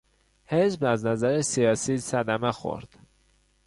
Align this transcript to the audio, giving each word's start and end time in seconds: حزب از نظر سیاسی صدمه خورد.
حزب 0.45 0.83
از 0.83 1.05
نظر 1.05 1.41
سیاسی 1.41 1.97
صدمه 1.97 2.51
خورد. 2.51 2.95